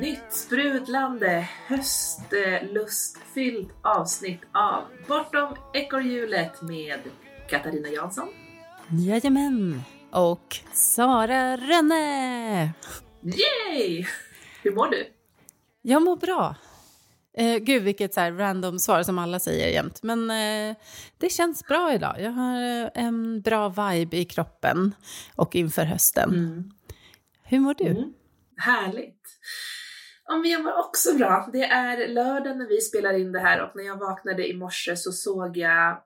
[0.00, 6.98] nytt sprudlande höstlustfyllt avsnitt av Bortom ekorrhjulet med
[7.48, 8.28] Katarina Jansson.
[8.90, 9.82] Jajamän!
[10.10, 12.72] Och Sara Rönne!
[13.22, 14.06] Yay!
[14.62, 15.06] Hur mår du?
[15.82, 16.56] Jag mår bra.
[17.36, 20.02] Eh, gud, vilket så random svar som alla säger jämt.
[20.02, 20.76] Men eh,
[21.18, 22.16] det känns bra idag.
[22.20, 24.94] Jag har eh, en bra vibe i kroppen
[25.36, 26.72] och inför hösten.
[27.42, 27.86] Hur mår du?
[27.86, 28.12] Mm.
[28.56, 29.23] Härligt!
[30.26, 31.48] Ja, men jag mår också bra.
[31.52, 34.96] Det är lördag när vi spelar in det här och när jag vaknade i morse
[34.96, 36.02] så såg jag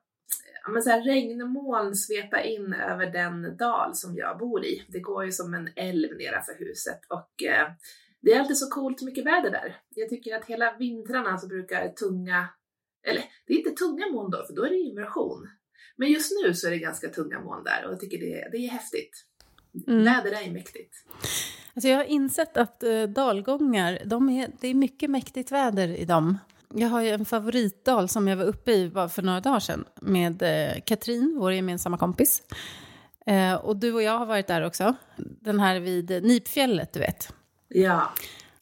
[0.63, 4.85] ja, men så här, regnmoln svepa in över den dal som jag bor i.
[4.87, 7.67] Det går ju som en älv nedanför huset och eh,
[8.21, 9.77] det är alltid så coolt mycket väder där.
[9.95, 12.49] Jag tycker att hela vintrarna så brukar tunga,
[13.07, 15.47] eller det är inte tunga moln då, för då är det inversion.
[15.97, 18.57] Men just nu så är det ganska tunga moln där och jag tycker det, det
[18.57, 19.25] är häftigt.
[19.87, 20.03] Mm.
[20.03, 20.95] Väder är mäktigt.
[21.79, 26.05] Alltså jag har insett att eh, dalgångar, de är, det är mycket mäktigt väder i
[26.05, 26.37] dem.
[26.73, 29.85] Jag har ju en favoritdal som jag var uppe i bara för några dagar sedan
[30.01, 32.43] med eh, Katrin, vår gemensamma kompis.
[33.25, 34.95] Eh, och du och jag har varit där också.
[35.17, 37.33] Den här vid Nipfjället, du vet.
[37.67, 38.11] Ja,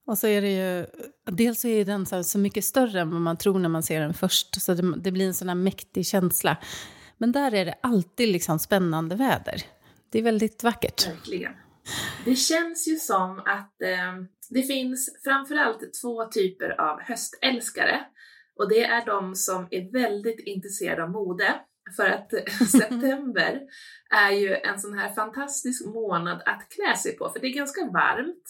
[0.06, 0.86] Och så är det ju,
[1.26, 4.02] dels är den så, här så mycket större än vad man tror när man ser
[4.02, 6.58] den först, så det, det blir en sån här mäktig känsla.
[7.18, 9.64] Men där är det alltid liksom spännande väder.
[10.10, 11.08] Det är väldigt vackert.
[11.08, 11.54] verkligen.
[12.26, 14.16] Det känns ju som att eh,
[14.50, 18.06] det finns framförallt två typer av höstälskare.
[18.60, 21.56] Och det är de som är väldigt intresserade av mode.
[21.96, 22.32] För att
[22.72, 23.62] september
[24.10, 27.30] är ju en sån här fantastisk månad att klä sig på.
[27.30, 28.44] För det är ganska varmt.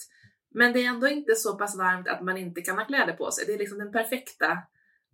[0.54, 3.30] Men det är ändå inte så pass varmt att man inte kan ha kläder på
[3.30, 3.44] sig.
[3.46, 4.58] Det är liksom den perfekta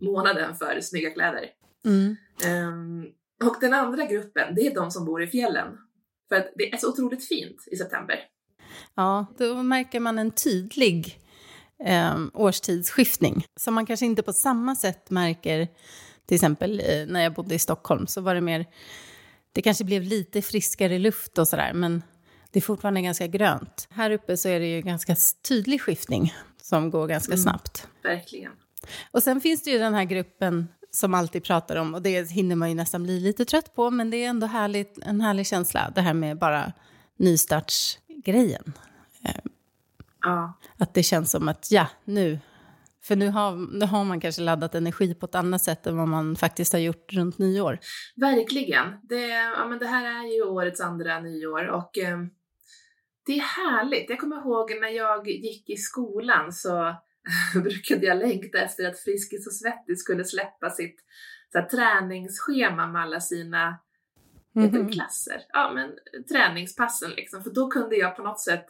[0.01, 1.51] månaden för snygga kläder.
[1.85, 2.17] Mm.
[2.45, 3.05] Ehm,
[3.45, 5.79] och den andra gruppen, det är de som bor i fjällen.
[6.29, 8.21] För att det är så otroligt fint i september.
[8.95, 11.19] Ja, då märker man en tydlig
[11.85, 15.69] eh, årstidsskiftning som man kanske inte på samma sätt märker
[16.27, 18.67] till exempel eh, när jag bodde i Stockholm så var det mer,
[19.53, 22.03] det kanske blev lite friskare luft och sådär men
[22.51, 23.89] det är fortfarande ganska grönt.
[23.91, 25.17] Här uppe så är det ju ganska
[25.49, 27.89] tydlig skiftning som går ganska snabbt.
[28.03, 28.53] Verkligen.
[29.11, 32.57] Och sen finns det ju den här gruppen som alltid pratar om, och det hinner
[32.57, 35.93] man ju nästan bli lite trött på, men det är ändå härligt, en härlig känsla,
[35.95, 36.73] det här med bara
[37.17, 38.73] nystartsgrejen.
[40.21, 42.39] Ja, Att det känns som att, ja, nu,
[43.03, 46.09] för nu har, nu har man kanske laddat energi på ett annat sätt än vad
[46.09, 47.79] man faktiskt har gjort runt nyår.
[48.17, 48.87] verkligen.
[49.03, 52.19] Det, ja, men det här är ju årets andra nyår och eh,
[53.27, 54.11] det är härligt.
[54.11, 56.97] Jag kommer ihåg när jag gick i skolan så
[57.63, 60.97] brukade jag längta efter att Friskis och Svettis skulle släppa sitt
[61.53, 63.79] så här, träningsschema med alla sina
[64.55, 65.43] heter det klasser?
[65.49, 65.91] Ja, men
[66.33, 67.43] träningspassen liksom.
[67.43, 68.67] För då kunde jag på något sätt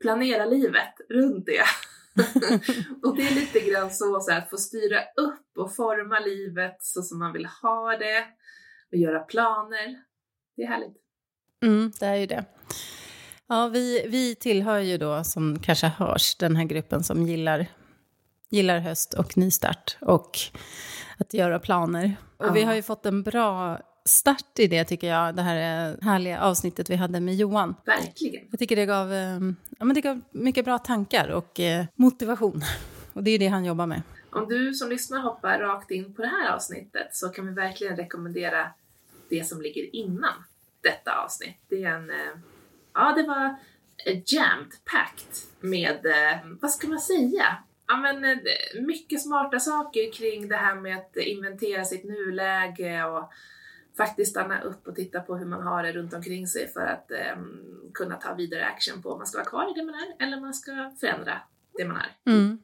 [0.00, 1.64] planera livet runt det.
[3.02, 6.76] och det är lite grann så, så här, att få styra upp och forma livet
[6.80, 8.24] så som man vill ha det
[8.92, 10.02] och göra planer.
[10.56, 10.96] Det är härligt.
[11.62, 12.44] Mm, det är ju det.
[13.46, 17.66] Ja, vi, vi tillhör ju då, som kanske hörs, den här gruppen som gillar,
[18.50, 20.38] gillar höst och nystart och
[21.18, 22.16] att göra planer.
[22.36, 22.66] Och vi Ja.
[22.66, 26.90] har ju fått en bra start i det, tycker jag, det här eh, härliga avsnittet
[26.90, 27.74] vi hade med Johan.
[27.84, 28.46] Verkligen.
[28.50, 29.38] Jag tycker det gav, eh,
[29.78, 32.62] ja, men det gav mycket bra tankar och eh, motivation.
[33.12, 34.02] Och det är det han jobbar med.
[34.32, 37.96] Om du som lyssnar hoppar rakt in på det här avsnittet så kan vi verkligen
[37.96, 38.70] rekommendera
[39.28, 40.32] det som ligger innan
[40.80, 41.56] detta avsnitt.
[41.68, 42.10] Det är en,
[42.94, 43.56] ja det var
[44.26, 45.98] jammed packed med,
[46.60, 47.56] vad ska man säga?
[47.90, 53.32] Ja men eh, mycket smarta saker kring det här med att inventera sitt nuläge och
[53.96, 57.10] faktiskt stanna upp och titta på hur man har det runt omkring sig för att
[57.10, 57.42] eh,
[57.94, 60.36] kunna ta vidare action på om man ska vara kvar i det man är eller
[60.36, 61.40] om man ska förändra
[61.78, 62.32] det man är.
[62.32, 62.58] Mm.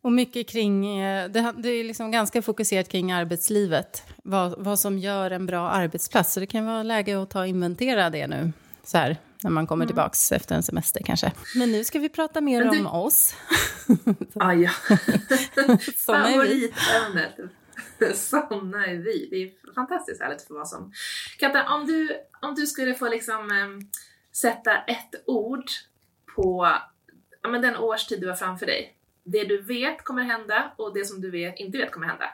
[0.00, 4.02] Och mycket kring, eh, det, det är liksom ganska fokuserat kring arbetslivet.
[4.24, 6.32] Vad, vad som gör en bra arbetsplats.
[6.32, 8.52] Så det kan vara läge att ta inventera det nu.
[8.84, 11.32] Så här, när man kommer tillbaks efter en semester kanske.
[11.54, 13.34] Men nu ska vi prata mer du- om oss.
[14.34, 14.70] Ah, ja.
[15.96, 16.72] Såna är vi.
[16.72, 17.36] Favoritämnet.
[18.18, 19.28] Såna är vi.
[19.30, 20.92] Det är fantastiskt härligt få vara som.
[21.38, 22.10] Katta, om du,
[22.42, 23.80] om du skulle få liksom em,
[24.32, 25.64] sätta ett ord
[26.34, 26.68] på
[27.42, 28.96] ja, men den årstid du har framför dig.
[29.24, 32.24] Det du vet kommer hända och det som du vet, inte vet kommer hända.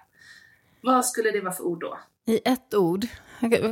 [0.81, 1.99] Vad skulle det vara för ord då?
[2.26, 3.06] I ett ord.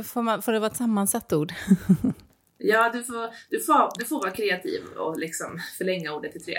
[0.05, 1.53] Får, man, får det vara ett sammansatt ord?
[2.63, 6.57] Ja, du får, du får, du får vara kreativ och liksom förlänga ordet till tre.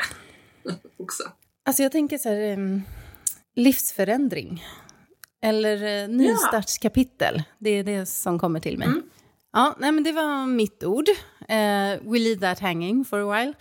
[0.97, 1.23] Också.
[1.65, 2.83] Alltså jag tänker så här,
[3.55, 4.65] livsförändring.
[5.43, 7.43] Eller eh, nystartskapitel.
[7.59, 8.89] Det är det som kommer till mig.
[8.89, 9.03] Mm.
[9.53, 11.09] Ja, nej, men det var mitt ord.
[11.09, 13.55] Uh, we leave that hanging for a while.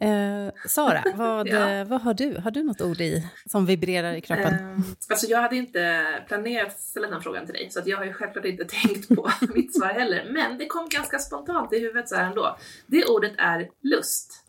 [0.00, 1.70] Eh, Sara, vad, Ja.
[1.70, 2.38] eh, vad har du?
[2.38, 4.54] Har du något ord i som vibrerar i kroppen?
[4.54, 7.96] Ehm, alltså jag hade inte planerat att ställa den frågan till dig, så att jag
[7.98, 10.28] har ju självklart inte tänkt på mitt svar heller.
[10.32, 12.56] Men det kom ganska spontant i huvudet så här ändå.
[12.86, 14.44] Det ordet är lust.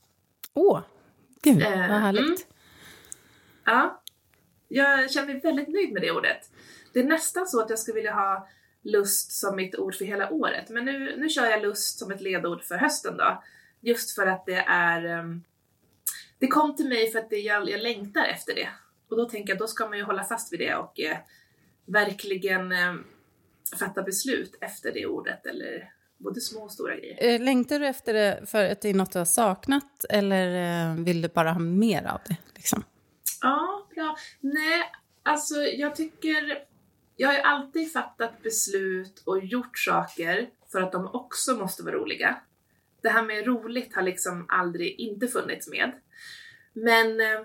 [0.54, 0.82] Åh,
[1.44, 2.22] gud eh, vad härligt.
[2.26, 2.38] mm.
[3.66, 4.02] Ja,
[4.68, 6.38] jag känner mig väldigt nöjd med det ordet.
[6.94, 8.48] Det är nästan så att jag skulle vilja ha
[8.84, 10.70] lust som mitt ord för hela året.
[10.70, 13.44] Men nu, nu kör jag lust som ett ledord för hösten då.
[13.88, 15.06] Just för att det är...
[15.06, 15.44] ehm,
[16.40, 18.70] det kom till mig för att det, jag, jag längtar efter det.
[19.10, 21.18] Och då tänker jag, då ska man ju hålla fast vid det och eh,
[21.86, 22.94] verkligen eh,
[23.80, 25.46] fatta beslut efter det ordet.
[25.46, 27.18] Eller både små och stora grejer.
[27.20, 30.48] Eh, Längtar du efter det för att det är något du har saknat eller
[30.90, 32.38] eh, vill du bara ha mer av det?
[32.56, 32.84] Liksom?
[33.42, 34.16] Ja, bra.
[34.40, 34.92] Nej,
[35.24, 36.64] alltså jag tycker...
[37.20, 41.96] Jag har ju alltid fattat beslut och gjort saker för att de också måste vara
[41.96, 42.42] roliga.
[43.02, 45.92] Det här med roligt har liksom aldrig inte funnits med.
[46.74, 47.42] Men eh,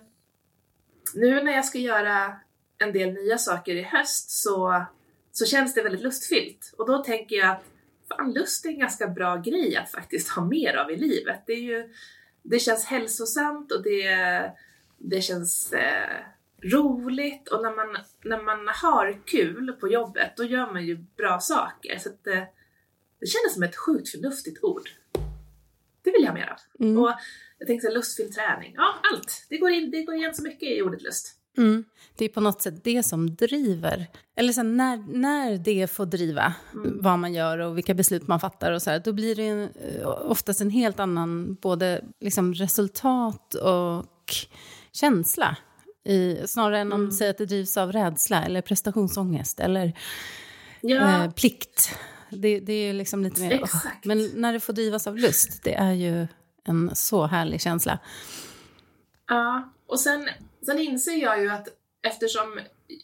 [1.15, 2.37] nu när jag ska göra
[2.79, 4.87] en del nya saker i höst så,
[5.33, 6.75] så känns det väldigt lustfyllt.
[6.79, 7.65] Och då tänker jag att
[8.09, 11.43] fan, lust är en ganska bra grej att faktiskt ha mer av i livet.
[11.47, 11.93] Det, är ju,
[12.43, 14.53] det känns hälsosamt och det,
[14.99, 16.25] det känns eh,
[16.63, 21.41] roligt och när man, när man har kul på jobbet då gör man ju bra
[21.41, 21.99] saker.
[21.99, 22.43] Så att, eh,
[23.21, 24.89] det kändes som ett sjukt förnuftigt ord.
[26.05, 26.87] Det vill jag mer av.
[26.87, 26.99] Mm.
[26.99, 27.13] Och
[27.59, 28.73] jag tänkte så lustfylld träning.
[28.77, 29.47] Ja, allt.
[29.49, 31.39] Det går, in, det går igen så mycket i ordet lust.
[31.59, 31.85] Mm.
[32.17, 34.07] Det är på något sätt det som driver.
[34.37, 38.41] Eller så här, när, när det får driva vad man gör och vilka beslut man
[38.41, 42.55] fattar och så här, då blir det en, eh, oftast en helt annan både liksom
[42.55, 44.07] resultat och
[44.93, 45.57] känsla.
[46.05, 49.93] I, snarare än om du säger att det drivs av rädsla eller prestationsångest eller
[50.81, 51.95] Ja, eh, plikt.
[52.37, 53.53] Det, det är liksom lite mer...
[53.53, 54.05] Exakt.
[54.05, 56.27] Men när det får drivas av lust, det är ju
[56.65, 57.99] en så härlig känsla.
[59.29, 60.29] Ja, och sen,
[60.67, 61.69] sen inser jag ju att
[62.07, 62.61] eftersom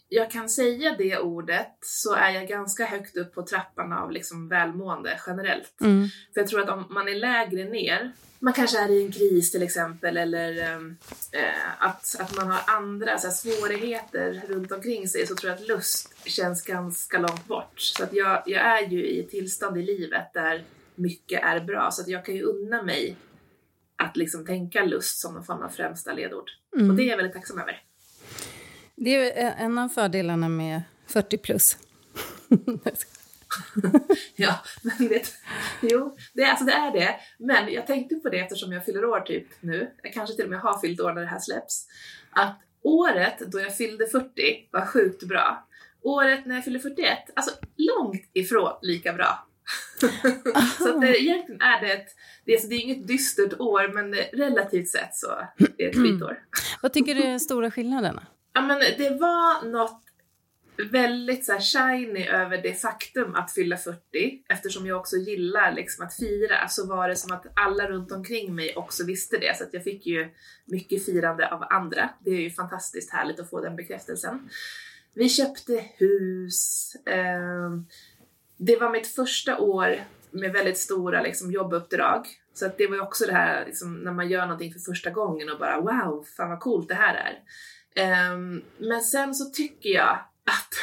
[0.08, 4.48] jag kan säga det ordet så är jag ganska högt upp på trappan av liksom
[4.48, 5.80] välmående generellt.
[5.80, 6.08] Mm.
[6.34, 9.50] För jag tror att om man är lägre ner, man kanske är i en kris
[9.50, 10.96] till exempel eller ehm,
[11.32, 15.60] eh, att, att man har andra så här, svårigheter runt omkring sig så tror jag
[15.60, 17.80] att lust känns ganska långt bort.
[17.80, 20.64] Så att jag, jag är ju i ett tillstånd i livet där
[20.94, 23.16] mycket är bra så att jag kan ju unna mig
[23.96, 26.50] att liksom tänka lust som någon form av främsta ledord.
[26.76, 26.90] Mm.
[26.90, 27.82] Och det är jag väldigt tacksam över.
[29.00, 31.76] Det är en av fördelarna med 40 plus.
[34.36, 35.34] Ja, men det,
[35.82, 37.16] jo, det, alltså det är det.
[37.38, 40.50] Men jag tänkte på det eftersom jag fyller år typ nu, jag kanske till och
[40.50, 41.86] med har fyllt år när det här släpps,
[42.30, 45.68] att året då jag fyllde 40 var sjukt bra.
[46.02, 49.46] Året när jag fyllde 41, alltså långt ifrån lika bra.
[50.78, 52.08] så det, egentligen är det ett,
[52.44, 56.38] det är, det är inget dystert år, men relativt sett så är det ett skitår.
[56.82, 58.20] Vad tycker du är den stora skillnaden?
[58.58, 60.02] Ja men det var något
[60.90, 63.98] väldigt så här shiny över det faktum att fylla 40
[64.48, 68.54] eftersom jag också gillar liksom att fira så var det som att alla runt omkring
[68.54, 70.30] mig också visste det så att jag fick ju
[70.64, 72.10] mycket firande av andra.
[72.24, 74.48] Det är ju fantastiskt härligt att få den bekräftelsen.
[75.14, 76.92] Vi köpte hus.
[77.06, 77.86] Ehm,
[78.56, 80.00] det var mitt första år
[80.30, 82.26] med väldigt stora liksom, jobbuppdrag.
[82.54, 85.10] Så att det var ju också det här liksom, när man gör någonting för första
[85.10, 87.38] gången och bara wow, fan vad coolt det här är.
[87.98, 90.74] Ehm, men sen så tycker jag att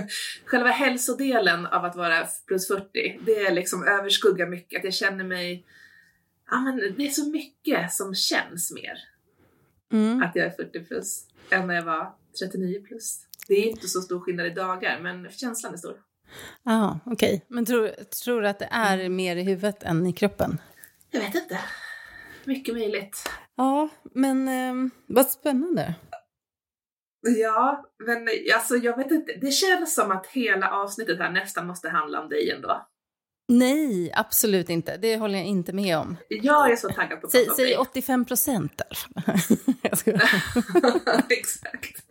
[0.44, 4.78] själva hälsodelen av att vara plus 40, det är liksom överskuggar mycket.
[4.78, 5.66] Att jag känner mig,
[6.50, 8.98] ja men det är så mycket som känns mer
[9.92, 10.22] Mm.
[10.22, 13.18] att jag är 40 plus än när jag var 39 plus.
[13.48, 15.96] Det är inte så stor skillnad i dagar, men känslan är stor.
[16.62, 17.44] Ja, okej.
[17.48, 17.88] Men tror,
[18.24, 20.60] tror du att det är mer i huvudet än i kroppen?
[21.10, 21.58] Jag vet inte.
[22.44, 23.30] Mycket möjligt.
[23.56, 25.94] Ja, men eh, vad spännande.
[27.22, 29.32] Ja, men alltså jag vet inte.
[29.40, 32.86] Det känns som att hela avsnittet här nästan måste handla om dig ändå.
[33.48, 34.96] Nej, absolut inte.
[34.96, 36.16] Det håller jag inte med om.
[36.28, 37.76] Jag är så taggad på att prata om säg dig.
[37.76, 38.98] 85 procent där.
[41.28, 42.02] Exakt.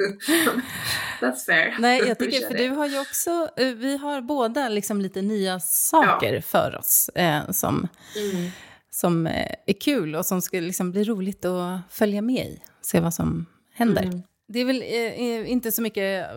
[1.22, 1.76] That's fair.
[1.80, 5.60] Nej, jag tycker, för du har ju också, eh, vi har båda liksom lite nya
[5.60, 7.88] saker för oss eh, som,
[8.32, 8.52] Mm.
[8.90, 12.62] som eh, är kul och som skulle liksom bli roligt att följa med i.
[12.82, 14.04] Se vad som händer.
[14.04, 14.22] Mm.
[14.54, 16.28] Det är väl eh, eh, inte så mycket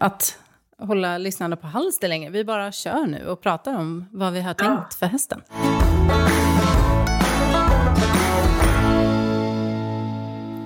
[0.00, 0.38] att
[0.78, 2.30] hålla lyssnarna på halster längre.
[2.30, 5.40] Vi bara kör nu och pratar om vad vi har tänkt för hösten.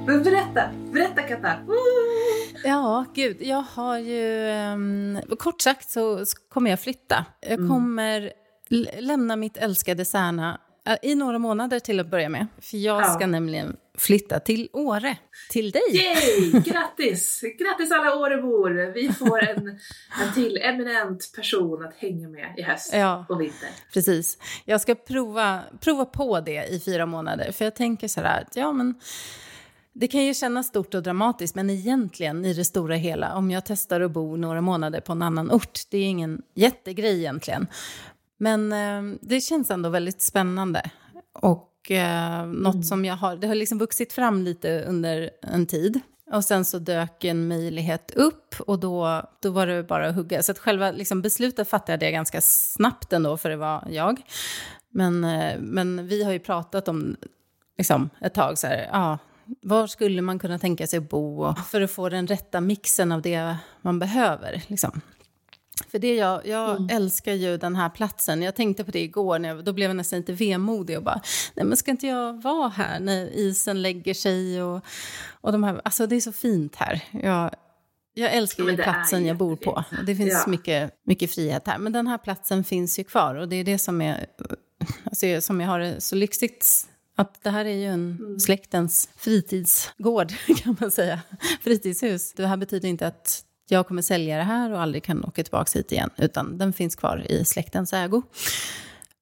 [0.07, 0.63] Men berätta,
[0.93, 1.53] berätta Katta.
[2.65, 4.51] Ja, gud, jag har ju...
[4.73, 7.25] Um, kort sagt så kommer jag flytta.
[7.41, 7.69] Jag mm.
[7.69, 8.33] kommer
[9.01, 10.61] lämna mitt älskade Särna
[11.03, 12.47] i några månader till att börja med.
[12.61, 13.05] För jag ja.
[13.05, 15.17] ska nämligen flytta till Åre,
[15.51, 15.83] till dig.
[15.93, 16.51] Yay!
[16.65, 17.41] Grattis!
[17.41, 18.93] Grattis alla Årebor!
[18.95, 19.69] Vi får en,
[20.23, 23.69] en till eminent person att hänga med i höst ja, och vinter.
[23.93, 24.39] Precis.
[24.65, 28.73] Jag ska prova, prova på det i fyra månader, för jag tänker så här ja
[28.73, 28.95] men
[29.93, 33.65] det kan ju kännas stort och dramatiskt, men egentligen i det stora hela, om jag
[33.65, 37.67] testar att bo några månader på en annan ort, det är ingen jättegrej egentligen.
[38.37, 40.91] Men eh, det känns ändå väldigt spännande.
[41.33, 42.83] Och eh, något mm.
[42.83, 46.01] som jag har, det har liksom vuxit fram lite under en tid.
[46.33, 50.43] Och sen så dök en möjlighet upp och då, då var det bara att hugga.
[50.43, 54.21] Så att själva liksom beslutet fattade jag ganska snabbt ändå, för det var jag.
[54.91, 57.17] Men, eh, men vi har ju pratat om
[57.79, 59.19] liksom, ett tag så här, ja,
[59.63, 63.23] var skulle man kunna tänka sig att bo för att få den rätta mixen av
[63.23, 64.63] det man behöver?
[64.67, 65.01] Liksom.
[65.91, 66.89] För det jag, jag mm.
[66.91, 68.43] älskar ju den här platsen.
[68.43, 71.21] Jag tänkte på det igår, när jag, då blev jag nästan lite vemodig och bara,
[71.55, 74.85] nej men ska inte jag vara här när isen lägger sig och,
[75.31, 77.05] och de här, alltså det är så fint här.
[77.11, 77.51] Jag,
[78.15, 79.85] jag älskar ju platsen jag bor på.
[80.07, 80.51] Det finns ja.
[80.51, 81.79] mycket, mycket frihet här.
[81.79, 84.27] Men den här platsen finns ju kvar och det är det som, är,
[85.05, 88.41] alltså, som jag har det så lyxigt att det här är ju en mm.
[88.41, 90.33] släktens fritidsgård,
[90.63, 91.21] kan man säga.
[91.61, 92.33] Fritidshus.
[92.33, 95.79] Det här betyder inte att jag kommer sälja det här och aldrig kan åka tillbaka
[95.79, 98.23] hit igen, utan den finns kvar i släktens ägo.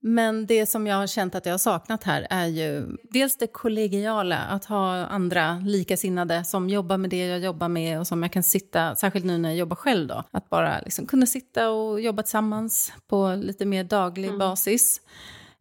[0.00, 3.46] Men det som jag har känt att jag har saknat här är ju dels det
[3.46, 8.32] kollegiala, att ha andra likasinnade som jobbar med det jag jobbar med och som jag
[8.32, 12.00] kan sitta, särskilt nu när jag jobbar själv då, att bara liksom kunna sitta och
[12.00, 14.38] jobba tillsammans på lite mer daglig mm.
[14.38, 15.00] basis.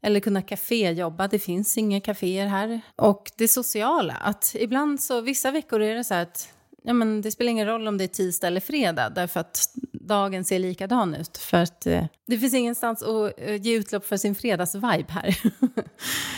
[0.01, 2.81] Eller kunna kaféjobba, det finns inga kaféer här.
[2.95, 6.49] Och det sociala, att ibland så, vissa veckor är det så att
[6.85, 10.45] ja, men det spelar ingen roll om det är tisdag eller fredag, därför att dagen
[10.45, 11.37] ser likadan ut.
[11.37, 15.37] För att eh, det finns ingenstans att eh, ge utlopp för sin fredagsvibe här.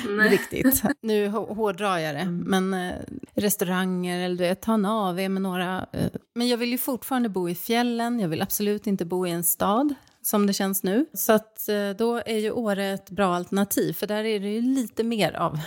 [0.30, 0.84] Riktigt.
[1.02, 2.38] Nu hårdrar jag det, mm.
[2.38, 2.96] men eh,
[3.34, 5.88] restauranger eller du vet, ta en AV med några.
[5.94, 9.32] Eh, men jag vill ju fortfarande bo i fjällen, jag vill absolut inte bo i
[9.32, 11.06] en stad som det känns nu.
[11.14, 14.62] Så att eh, då är ju Åre ett bra alternativ, för där är det ju
[14.62, 15.60] lite mer av,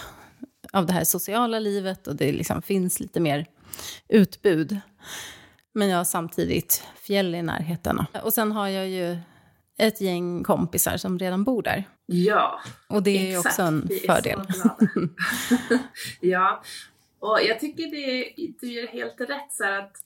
[0.72, 3.46] av det här sociala livet och det liksom finns lite mer
[4.08, 4.80] utbud.
[5.72, 8.04] Men jag har samtidigt fjäll i närheten.
[8.22, 9.18] Och sen har jag ju
[9.78, 11.84] ett gäng kompisar som redan bor där.
[12.06, 14.40] Ja, Och det är ju också en fördel.
[16.20, 16.62] ja,
[17.18, 19.96] och jag tycker det, du gör helt rätt så att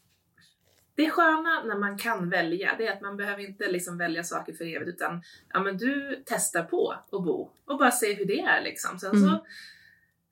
[0.96, 4.52] det sköna när man kan välja, det är att man behöver inte liksom välja saker
[4.52, 8.40] för evigt utan ja, men du testar på att bo och bara se hur det
[8.40, 8.98] är liksom.
[8.98, 9.30] Sen mm.
[9.30, 9.46] så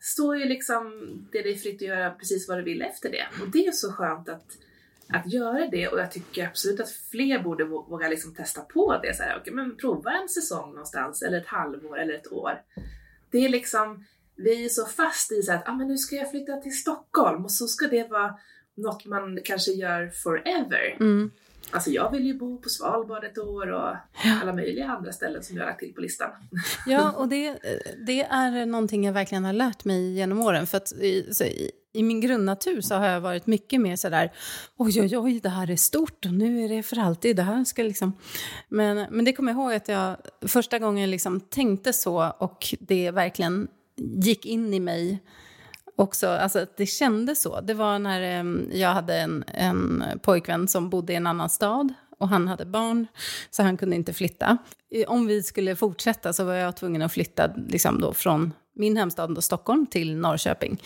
[0.02, 3.26] står ju liksom det dig fritt att göra precis vad du vill efter det.
[3.42, 4.59] Och det är så skönt att,
[5.09, 9.16] att göra det och jag tycker absolut att fler borde våga liksom testa på det.
[9.16, 12.62] Så här, okay, men prova en säsong någonstans eller ett halvår eller ett år.
[13.30, 14.04] Det är liksom,
[14.37, 17.44] vi är så fast i så att ah, men nu ska jag flytta till Stockholm
[17.44, 18.38] och så ska det vara
[18.75, 20.97] något man kanske gör forever.
[21.00, 21.30] Mm.
[21.71, 23.97] Alltså jag vill ju bo på Svalbard ett år och
[24.42, 26.31] alla möjliga andra ställen som jag har lagt till på listan.
[26.87, 27.59] Ja, och det,
[28.07, 30.66] det är någonting jag verkligen har lärt mig genom åren.
[30.66, 34.33] För att i, så, i, i min grundnatur så har jag varit mycket mer sådär,
[34.76, 37.64] oj, oj, oj, det här är stort och nu är det för alltid, det här
[37.64, 38.12] ska liksom...
[38.69, 40.16] Men, men det kommer jag ihåg att jag
[40.47, 45.23] första gången liksom tänkte så och det verkligen gick in i mig
[45.97, 47.61] också, alltså det kändes så.
[47.61, 51.95] Det var när um, jag hade en, en pojkvän som bodde i en annan stad
[52.19, 53.07] och han hade barn,
[53.51, 54.59] så han kunde inte flytta.
[55.07, 59.35] Om vi skulle fortsätta så var jag tvungen att flytta liksom då från min hemstad
[59.35, 60.83] då, Stockholm till Norrköping.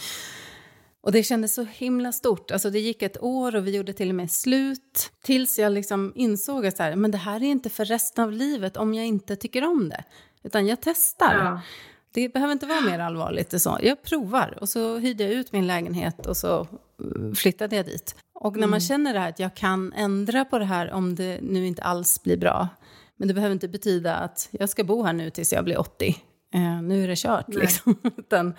[1.00, 2.50] Och det kändes så himla stort.
[2.50, 5.10] Alltså det gick ett år och vi gjorde till och med slut.
[5.22, 8.32] Tills jag liksom insåg att så här, men det här är inte för resten av
[8.32, 10.04] livet om jag inte tycker om det.
[10.42, 11.34] Utan jag testar.
[11.34, 11.60] Ja.
[12.16, 13.62] Det behöver inte vara mer allvarligt.
[13.62, 13.78] Så.
[13.82, 18.14] Jag provar och så hyrde jag ut min lägenhet och så eh, flyttade jag dit.
[18.34, 18.80] Och när man mm.
[18.80, 22.22] känner det här att jag kan ändra på det här om det nu inte alls
[22.22, 22.68] blir bra.
[23.16, 26.16] Men det behöver inte betyda att jag ska bo här nu tills jag blir 80.
[26.54, 27.54] Eh, nu är det kört.
[27.54, 28.00] Liksom.
[28.16, 28.54] Utan,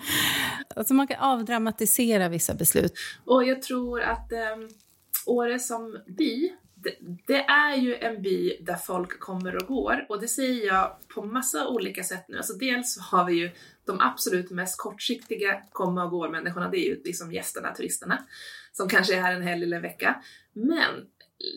[0.76, 2.92] alltså man kan avdramatisera vissa beslut.
[3.24, 4.38] Och jag tror att eh,
[5.26, 6.50] Åre som by
[7.26, 11.22] det, är ju en by där folk kommer och går och det säger jag på
[11.22, 12.36] massa olika sätt nu.
[12.36, 13.50] Alltså dels har vi ju
[13.84, 18.18] de absolut mest kortsiktiga komma och går-människorna, det är ju liksom gästerna, turisterna,
[18.72, 20.22] som kanske är här en helg eller en vecka.
[20.52, 21.06] Men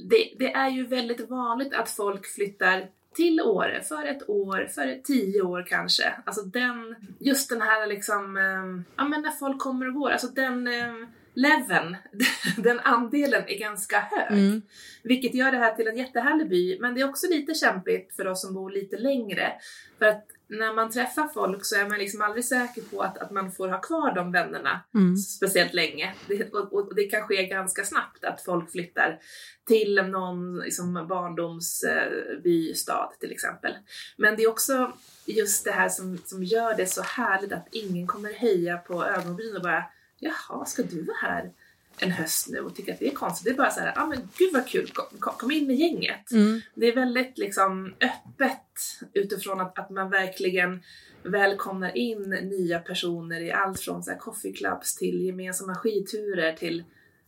[0.10, 5.02] det, det är ju väldigt vanligt att folk flyttar till Åre för ett år, för
[5.04, 6.14] tio år kanske.
[6.26, 10.28] Alltså den, just den här liksom, ehm, ja men när folk kommer och går, alltså
[10.28, 10.94] den eh,
[11.34, 11.98] leveln,
[12.58, 14.40] den andelen är ganska hög.
[14.40, 14.62] Mm.
[15.04, 18.28] Vilket gör det här till en jättehärlig by, men det är också lite kämpigt för
[18.28, 19.54] oss som bor lite längre.
[20.00, 23.32] För att när man träffar folk så är man liksom aldrig säker på att, att
[23.32, 25.18] man får ha kvar de vännerna Mm.
[25.18, 26.14] speciellt länge.
[26.28, 29.20] Det, och, och det kan ske ganska snabbt att folk flyttar
[29.68, 33.74] till någon liksom, barndomsby, stad till exempel.
[34.18, 34.94] Men det är också
[35.26, 39.56] just det här som, som gör det så härligt att ingen kommer höja på ögonbrynen
[39.56, 39.84] och bara
[40.22, 41.52] Jaha, ska du vara här
[42.00, 43.46] en höst nu och tycka att det är konstigt?
[43.46, 45.76] Det är bara så här, ja ah, men gud vad kul, kom, kom, in med
[45.76, 46.32] gänget.
[46.32, 46.62] Mm.
[46.76, 50.84] Det är väldigt liksom öppet utifrån att, att man verkligen
[51.24, 56.84] välkomnar in nya personer i allt från så här coffee clubs till gemensamma skidturer till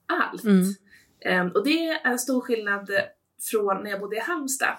[0.06, 0.44] allt.
[0.44, 0.74] Mm.
[1.20, 2.90] Ehm, och det är en stor skillnad
[3.42, 4.78] från när jag bodde i Halmstad.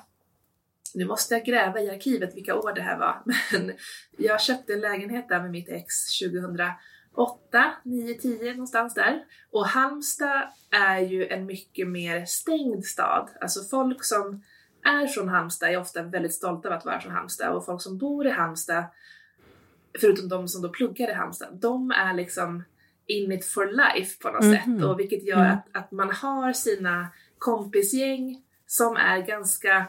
[0.95, 3.73] Nu måste jag gräva i arkivet vilka år det här var, men
[4.17, 5.95] jag köpte en lägenhet där med mitt ex
[7.15, 9.25] 2008, 9, 10 någonstans där.
[9.51, 13.31] Och Halmstad är ju en mycket mer stängd stad.
[13.41, 14.43] Alltså folk som
[14.85, 17.99] är från Halmstad är ofta väldigt stolta över att vara från Halmstad och folk som
[17.99, 18.85] bor i Halmstad,
[20.01, 22.65] förutom de som då pluggar i Halmstad, de är liksom
[23.07, 24.53] in it for life på något Mhm.
[24.79, 24.85] sätt.
[24.85, 25.53] Och vilket gör Mm.
[25.53, 29.87] att, att man har sina kompisgäng som är ganska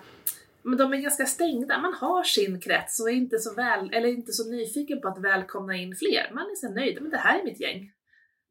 [0.66, 1.82] men de är ganska stängda.
[1.82, 5.18] Man har sin krets och är inte så, väl, eller inte så nyfiken på att
[5.18, 6.32] välkomna in fler.
[6.34, 7.02] Man är så nöjd.
[7.02, 7.92] Men det här är mitt gäng.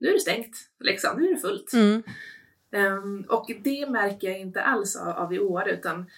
[0.00, 0.56] Nu är det stängt.
[0.80, 1.10] Liksom.
[1.20, 1.72] Nu är det fullt.
[1.72, 2.02] Mm.
[2.72, 5.68] Ehm, och det märker jag inte alls av, av i år.
[5.68, 6.10] Utan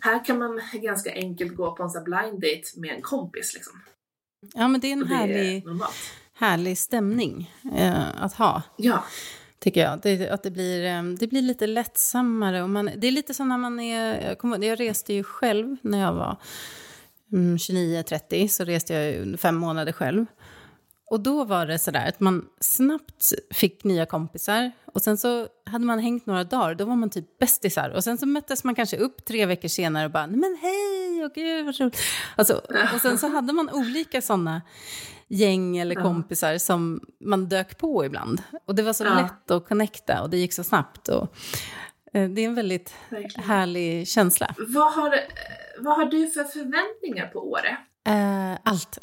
[0.00, 3.54] här kan man ganska enkelt gå på en sån blind date med en kompis.
[3.54, 3.80] Liksom.
[4.54, 5.86] Ja, men det är en det härlig, är
[6.34, 8.62] härlig stämning eh, att ha.
[8.76, 9.04] Ja
[9.60, 10.00] tycker jag.
[10.02, 12.62] Det, att det blir, eh, det blir lite lättsammare.
[12.62, 14.36] Och man, det är lite som när man är...
[14.42, 16.36] Jag, jag reste ju själv när jag var
[17.32, 20.26] mm, 29-30, så reste jag fem månader själv.
[21.10, 25.84] Och då var det sådär att man snabbt fick nya kompisar och sen så hade
[25.84, 27.90] man hängt några dagar, då var man typ bästisar.
[27.90, 31.24] Och sen så möttes man kanske upp tre veckor senare och bara, "Nej, men hej,
[31.24, 31.98] och gud vad roligt.
[32.36, 32.62] Alltså,
[32.94, 34.62] och sen så hade man olika sådana
[35.28, 38.42] gäng eller kompisar som man dök på ibland.
[38.66, 41.08] Och det var så lätt att connecta och det gick så snabbt.
[41.08, 41.36] Och,
[42.12, 43.48] eh, det är en väldigt Verkligen.
[43.48, 44.54] härlig känsla.
[44.58, 45.20] Vad, har, eh,
[45.78, 47.76] vad har du för förväntningar på Åre?
[48.08, 48.98] Eh, allt.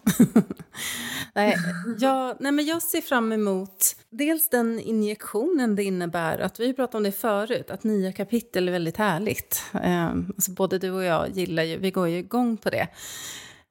[1.33, 1.57] nej,
[1.99, 6.97] jag, nej, men jag ser fram emot dels den injektionen det innebär, att vi pratade
[6.97, 9.63] om det förut, att nya kapitel är väldigt härligt.
[9.73, 12.87] Eh, alltså både du och jag gillar ju, vi går ju igång på det.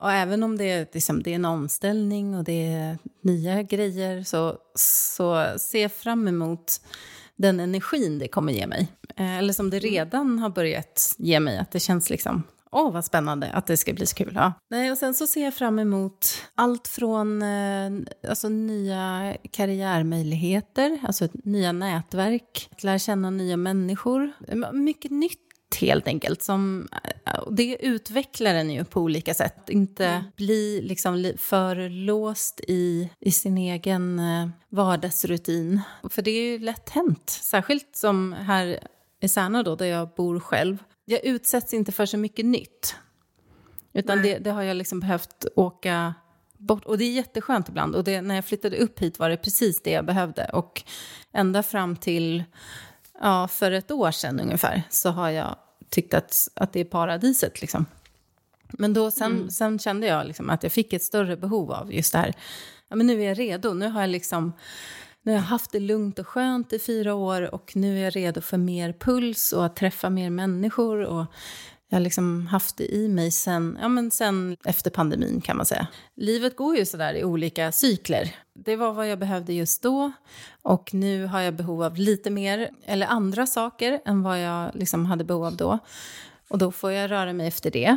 [0.01, 4.23] Och även om det är, liksom, det är en omställning och det är nya grejer
[4.23, 6.81] så, så ser jag fram emot
[7.37, 8.89] den energin det kommer ge mig.
[9.17, 12.43] Eh, eller som det redan har börjat ge mig, att det känns liksom
[12.77, 14.33] Åh, vad spännande att det ska bli så kul.
[14.35, 14.53] Ja.
[14.71, 17.91] Nej, och sen så ser jag fram emot allt från eh,
[18.29, 24.33] alltså, nya karriärmöjligheter, alltså nya nätverk, att lära känna nya människor.
[24.73, 25.44] Mycket nytt
[25.77, 26.43] helt enkelt.
[26.43, 26.89] Som,
[27.27, 29.69] eh, det utvecklar en ju på olika sätt.
[29.69, 35.81] Inte bli liksom li- för låst i, i sin egen eh, vardagsrutin.
[36.11, 38.79] För det är ju lätt hänt, särskilt som här
[39.21, 40.79] i Särna då, där jag bor själv.
[41.05, 42.97] Jag utsätts inte för så mycket nytt.
[43.93, 46.15] Utan det, det har jag liksom behövt åka
[46.59, 46.85] bort.
[46.85, 47.95] Och det är jätteskönt ibland.
[47.97, 50.45] Och det, när jag flyttade upp hit var det precis det jag behövde.
[50.45, 50.83] Och
[51.33, 52.45] ända fram till
[53.21, 55.57] ja, för ett år sedan ungefär så har jag
[55.95, 57.61] tyckt att, att det är paradiset.
[57.61, 57.87] Liksom.
[58.69, 62.13] Men då sen, sen kände jag liksom att jag fick ett större behov av just
[62.13, 62.35] det här.
[62.89, 63.73] Ja, men nu är jag redo.
[63.73, 64.53] Nu har jag liksom
[65.23, 68.17] nu har jag haft det lugnt och skönt i fyra år och nu är jag
[68.17, 71.05] redo för mer puls och att träffa mer människor.
[71.05, 71.27] Och
[71.95, 75.67] jag har liksom haft det i mig sen, ja, men sen efter pandemin kan man
[75.67, 75.87] säga.
[76.17, 78.37] Livet går ju sådär i olika cykler.
[78.55, 80.13] Det var vad jag behövde just då
[80.63, 85.07] och nu har jag behov av lite mer, eller andra saker än vad jag liksom
[85.07, 85.79] hade behov av då.
[86.49, 87.97] Och då får jag röra mig efter det.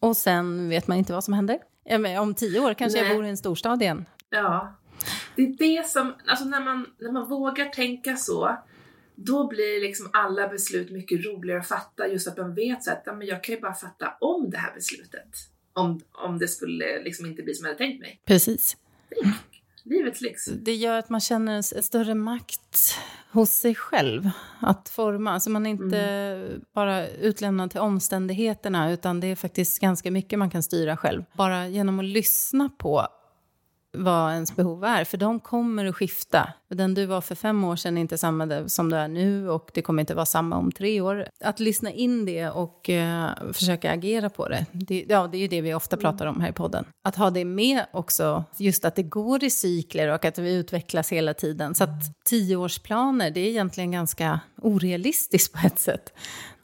[0.00, 1.58] Och sen vet man inte vad som händer.
[1.84, 3.08] Ja, men Om tio år kanske Nej.
[3.08, 4.04] jag bor i en storstad igen.
[4.30, 4.78] Ja.
[5.36, 8.58] Det är det som, alltså när man, när man vågar tänka så,
[9.26, 12.08] då blir liksom alla beslut mycket roligare att fatta.
[12.08, 14.58] Just att man vet så att ja, men jag kan ju bara fatta om det
[14.58, 15.28] här beslutet.
[15.72, 18.20] Om, om det skulle liksom inte bli som jag hade tänkt mig.
[18.24, 18.76] Precis.
[19.84, 20.44] Livets lyx.
[20.44, 22.94] Det gör att man känner en större makt
[23.30, 25.30] hos sig själv att forma.
[25.30, 30.50] Alltså man är inte bara utlämnad till omständigheterna utan det är faktiskt ganska mycket man
[30.50, 31.24] kan styra själv.
[31.32, 33.06] Bara genom att lyssna på
[33.92, 36.52] vad ens behov är, för de kommer att skifta.
[36.68, 39.70] Den du var för fem år sedan är inte samma som du är nu och
[39.74, 41.28] det kommer inte vara samma om tre år.
[41.44, 45.48] Att lyssna in det och uh, försöka agera på det, det, ja, det är ju
[45.48, 46.84] det vi ofta pratar om här i podden.
[47.04, 51.12] Att ha det med också, just att det går i cykler och att vi utvecklas
[51.12, 51.74] hela tiden.
[51.74, 56.12] Så att tioårsplaner, det är egentligen ganska orealistiskt på ett sätt.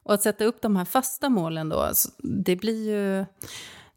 [0.02, 3.24] Och att sätta upp de här fasta målen då, det blir ju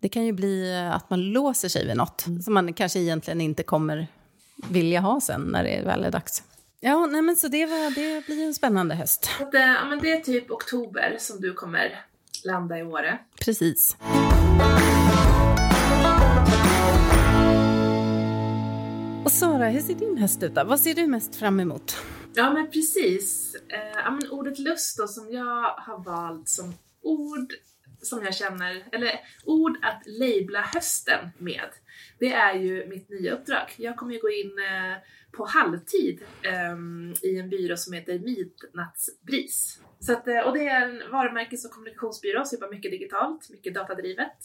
[0.08, 2.42] det kan ju bli att man låser sig vid något mm.
[2.42, 4.08] som man kanske egentligen inte kommer
[4.70, 6.44] vilja ha sen när det väl är dags.
[6.80, 9.30] Ja, nej men så det, var, det blir en spännande höst.
[9.52, 12.06] Det, ja, men det är typ oktober som du kommer
[12.46, 13.20] landa i Åre.
[13.46, 13.98] Precis.
[19.26, 20.64] Och Sara, hur ser din höst ut då?
[20.64, 21.96] Vad ser du mest fram emot?
[22.34, 23.56] Ja men precis.
[23.56, 27.54] Eh, ja, men ordet lust då som jag har valt som ord
[28.10, 31.70] som jag känner, eller ord att labla hösten med,
[32.20, 33.74] det är ju mitt nya uppdrag.
[33.78, 34.98] Jag kommer ju gå in eh,
[35.32, 36.20] på halvtid
[36.72, 39.80] um, i en byrå som heter Midnattsbris.
[40.00, 43.74] Så att, eh, och det är en varumärkes och kommunikationsbyrå som jobbar mycket digitalt, mycket
[43.74, 44.38] datadrivet.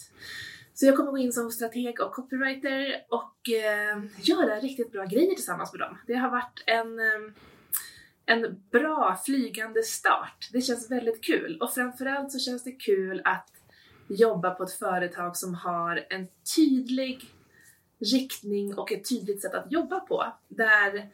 [0.74, 5.34] Så jag kommer gå in som strateg och copywriter och eh, göra riktigt bra grejer
[5.34, 5.98] tillsammans med dem.
[6.06, 7.32] Det har varit en eh,
[8.26, 10.48] en bra flygande start.
[10.52, 13.48] Det känns väldigt kul och framförallt så känns det kul att
[14.08, 17.20] jobba på ett företag som har en tydlig
[17.98, 20.32] riktning och ett tydligt sätt att jobba på.
[20.48, 21.08] Där,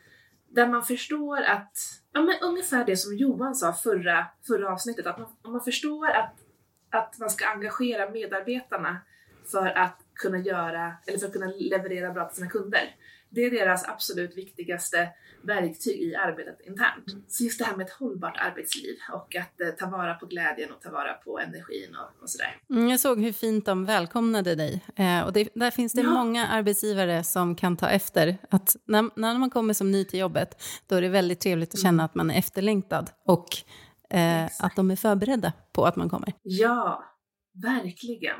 [0.48, 1.78] där man förstår att,
[2.12, 6.34] ja men ungefär det som Johan sa förra, förra avsnittet, att man, man förstår att,
[6.90, 8.98] att man ska engagera medarbetarna
[9.50, 12.96] för att kunna göra, eller för att kunna leverera bra till sina kunder.
[13.30, 15.08] Det är deras absolut viktigaste
[15.42, 17.12] verktyg i arbetet internt.
[17.12, 17.24] Mm.
[17.28, 20.72] Så just det här med ett hållbart arbetsliv och att eh, ta vara på glädjen
[20.72, 22.56] och ta vara på energin och, och sådär.
[22.70, 26.10] Mm, jag såg hur fint de välkomnade dig eh, och det, där finns det ja.
[26.10, 30.62] många arbetsgivare som kan ta efter att när, när man kommer som ny till jobbet
[30.86, 32.04] då är det väldigt trevligt att känna mm.
[32.04, 33.48] att man är efterlängtad och
[34.10, 36.32] eh, att de är förberedda på att man kommer.
[36.42, 37.04] Ja,
[37.62, 38.36] verkligen.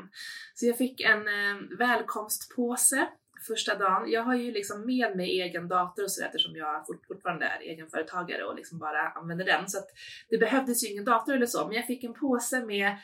[0.53, 3.07] Så jag fick en eh, välkomstpåse
[3.47, 4.11] första dagen.
[4.11, 8.43] Jag har ju liksom med mig egen dator och så eftersom jag fortfarande är egenföretagare
[8.43, 9.69] och liksom bara använder den.
[9.69, 9.87] Så att
[10.29, 12.97] det behövdes ju ingen dator eller så, men jag fick en påse med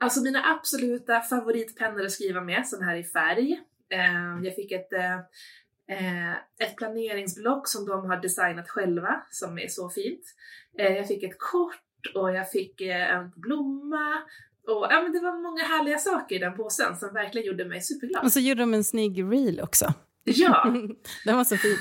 [0.00, 3.60] alltså mina absoluta favoritpennor att skriva med, sån här i färg.
[3.90, 5.18] Ehm, jag fick ett, eh,
[5.88, 10.22] eh, ett planeringsblock som de har designat själva, som är så fint.
[10.78, 11.82] Eh, jag fick ett kort
[12.14, 14.22] och jag fick en blomma
[14.66, 17.80] och, ja, men det var många härliga saker i den påsen som verkligen gjorde mig
[17.80, 18.24] superglad.
[18.24, 19.94] Och så gjorde de en snygg reel också.
[20.24, 20.64] Ja!
[21.24, 21.76] den var så fin.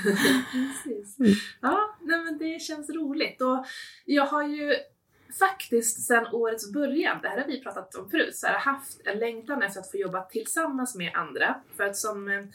[0.52, 1.18] Precis.
[1.62, 3.42] Ja, nej, men det känns roligt.
[3.42, 3.66] Och
[4.06, 4.76] jag har ju
[5.40, 9.20] faktiskt sedan årets början, det här har vi pratat om förut, så här, haft en
[9.20, 11.56] längtan efter att få jobba tillsammans med andra.
[11.78, 12.50] För att som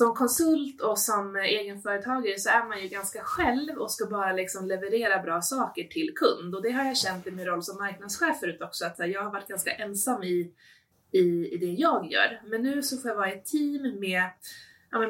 [0.00, 4.66] som konsult och som egenföretagare så är man ju ganska själv och ska bara liksom
[4.66, 6.54] leverera bra saker till kund.
[6.54, 9.30] Och det har jag känt i min roll som marknadschef förut också, att jag har
[9.30, 10.52] varit ganska ensam i,
[11.12, 12.42] i, i det jag gör.
[12.44, 14.30] Men nu så får jag vara i ett team med,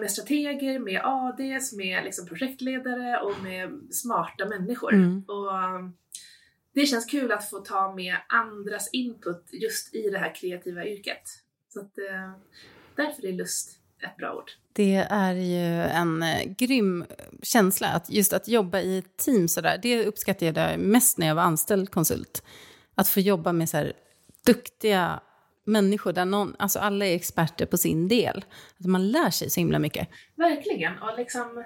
[0.01, 4.93] med strateger, med ADs, med liksom projektledare och med smarta människor.
[4.93, 5.25] Mm.
[5.29, 5.53] Och
[6.75, 11.23] det känns kul att få ta med andras input just i det här kreativa yrket.
[11.69, 12.33] Så att, eh,
[12.97, 14.51] därför är lust ett bra ord.
[14.73, 17.05] Det är ju en eh, grym
[17.43, 21.35] känsla, att just att jobba i ett team sådär, det uppskattade jag mest när jag
[21.35, 22.43] var anställd konsult.
[22.95, 23.93] Att få jobba med så här
[24.47, 25.21] duktiga
[25.65, 28.45] människor där någon, alltså alla är experter på sin del.
[28.81, 30.09] Att man lär sig så himla mycket.
[30.37, 31.65] Verkligen, och liksom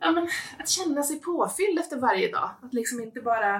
[0.00, 2.50] ja, men, att känna sig påfylld efter varje dag.
[2.62, 3.56] Att liksom inte bara...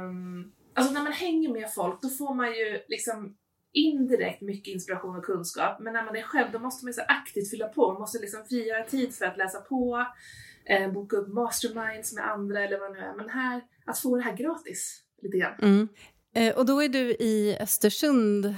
[0.00, 3.36] Um, alltså när man hänger med folk, då får man ju liksom
[3.74, 7.50] indirekt mycket inspiration och kunskap, men när man är själv då måste man så aktivt
[7.50, 7.92] fylla på.
[7.92, 10.06] Man måste liksom frigöra tid för att läsa på,
[10.64, 13.14] eh, boka upp masterminds med andra eller vad det nu är.
[13.14, 15.54] Men här, att få det här gratis lite grann.
[15.62, 15.88] Mm.
[16.34, 18.54] Eh, och då är du i Östersund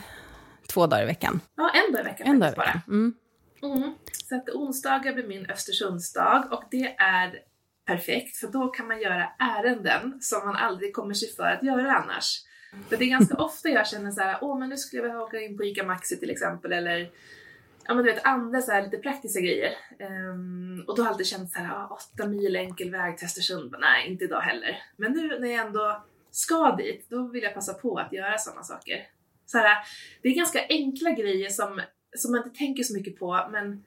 [0.68, 1.40] två dagar i veckan?
[1.56, 2.80] Ja, en dag i veckan en dag i veckan.
[2.86, 2.96] bara.
[2.96, 3.14] Mm.
[3.62, 3.94] Mm.
[4.12, 7.38] Så att onsdagar blir min Östersundsdag och det är
[7.86, 11.92] perfekt för då kan man göra ärenden som man aldrig kommer sig för att göra
[11.92, 12.42] annars.
[12.88, 15.22] För det är ganska ofta jag känner så här, åh men nu skulle jag vilja
[15.22, 17.10] åka in på ICA Maxi till exempel eller
[17.86, 19.72] ja men du vet andra så här lite praktiska grejer.
[20.30, 23.26] Um, och då har jag alltid känt så här, ah, åtta mil enkel väg till
[23.26, 24.82] Östersund, men nej inte idag heller.
[24.96, 28.62] Men nu när jag ändå ska dit, då vill jag passa på att göra sådana
[28.62, 29.08] saker.
[29.46, 29.76] Så här,
[30.22, 31.80] det är ganska enkla grejer som,
[32.16, 33.84] som man inte tänker så mycket på men,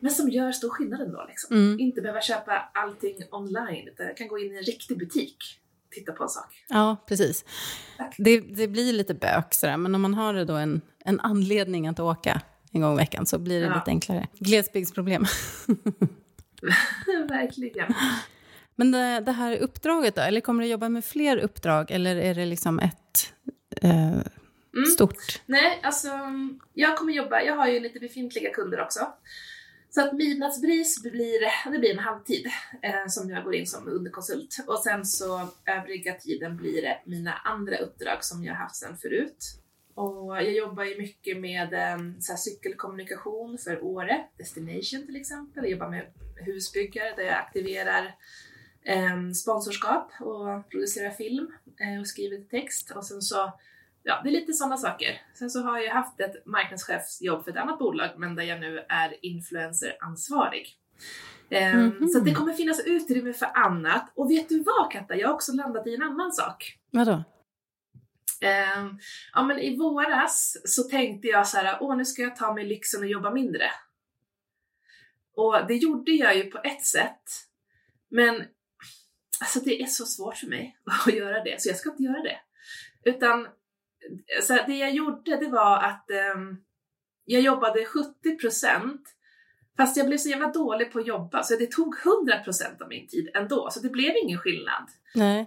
[0.00, 1.24] men som gör stor skillnad ändå.
[1.28, 1.56] Liksom.
[1.56, 1.80] Mm.
[1.80, 5.61] Inte behöva köpa allting online, utan jag kan gå in i en riktig butik
[5.92, 6.64] titta på en sak.
[6.68, 7.44] Ja, precis.
[8.18, 12.00] Det, det blir lite bök sådär, men om man har då en, en anledning att
[12.00, 12.40] åka
[12.72, 13.74] en gång i veckan så blir det Ja.
[13.74, 14.28] lite enklare.
[14.38, 15.24] Glesbygdsproblem.
[17.28, 17.94] Verkligen.
[18.76, 22.34] Men det, det här uppdraget då, eller kommer du jobba med fler uppdrag eller är
[22.34, 23.32] det liksom ett
[23.82, 24.12] eh,
[24.76, 24.86] Mm.
[24.86, 25.42] stort?
[25.46, 26.08] Nej, alltså
[26.74, 29.00] jag kommer jobba, jag har ju lite befintliga kunder också.
[29.94, 32.46] Så att midnattsbris blir, det blir en halvtid
[32.82, 34.56] eh, som jag går in som underkonsult.
[34.66, 39.44] Och sen så övriga tiden blir det mina andra uppdrag som jag haft sedan förut.
[39.94, 45.64] Och jag jobbar ju mycket med eh, så här, cykelkommunikation för Åre, Destination till exempel.
[45.64, 48.14] Jag jobbar med husbyggare där jag aktiverar
[48.82, 52.90] eh, sponsorskap och producerar film eh, och skriver text.
[52.90, 53.52] Och sen så
[54.04, 55.20] Ja, det är lite sådana saker.
[55.34, 58.78] Sen så har jag haft ett marknadschefsjobb för ett annat bolag, men där jag nu
[58.88, 60.76] är influenceransvarig.
[61.50, 62.08] Ehm, Mhm.
[62.08, 64.12] Så det kommer finnas utrymme för annat.
[64.14, 66.78] Och vet du vad Katta, jag har också landat i en annan sak.
[66.90, 67.24] Vadå?
[68.40, 68.98] Ehm,
[69.34, 72.64] ja, men i våras så tänkte jag så här, åh nu ska jag ta mig
[72.66, 73.70] lyxen och jobba mindre.
[75.36, 77.22] Och det gjorde jag ju på ett sätt.
[78.08, 78.44] Men
[79.40, 82.22] alltså det är så svårt för mig att göra det, så jag ska inte göra
[82.22, 82.38] det.
[83.04, 83.48] Utan
[84.42, 86.56] så det jag gjorde det var att ehm,
[87.24, 88.98] jag jobbade 70%
[89.76, 93.08] Fast jag blev så jävla dålig på att jobba så det tog 100% av min
[93.08, 94.88] tid ändå, så det blev ingen skillnad.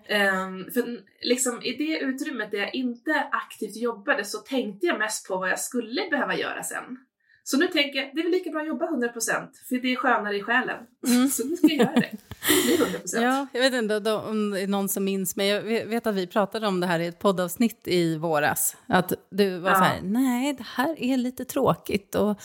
[0.07, 5.27] Ehm, för liksom, i det utrymmet där jag inte aktivt jobbade så tänkte jag mest
[5.27, 6.97] på vad jag skulle behöva göra sen.
[7.43, 9.95] Så nu tänker jag, det är väl lika bra att jobba 100% för det är
[9.95, 10.77] skönare i själen.
[11.07, 11.27] Mm.
[11.29, 12.17] Så nu ska jag göra det.
[12.47, 13.21] Det blir 100%.
[13.21, 16.27] Ja, jag vet inte om det är någon som minns, men jag vet att vi
[16.27, 18.77] pratade om det här i ett poddavsnitt i våras.
[18.87, 19.75] Att du var Ja.
[19.75, 22.39] så här, nej, det här är lite tråkigt och